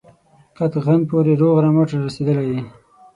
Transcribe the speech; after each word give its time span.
قطغن 0.57 0.99
پوري 1.09 1.33
روغ 1.41 1.55
رمټ 1.65 1.89
را 1.93 1.99
رسېدلی 2.07 2.45
یې. 2.51 2.59